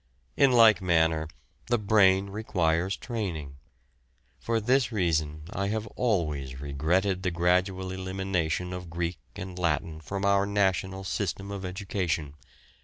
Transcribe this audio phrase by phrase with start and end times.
[0.35, 1.27] In like manner
[1.67, 3.57] the brain requires training
[4.39, 10.25] for this reason I have always regretted the gradual elimination of Greek and Latin from
[10.25, 12.33] our national system of education.